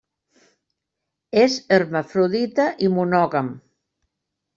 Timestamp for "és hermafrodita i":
1.41-2.89